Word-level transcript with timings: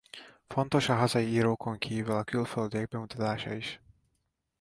Fontos 0.49 0.89
a 0.89 0.95
hazai 0.95 1.25
írókon 1.27 1.77
kívül 1.77 2.15
a 2.15 2.23
külföldiek 2.23 2.87
bemutatása 2.87 3.53
is. 3.53 3.81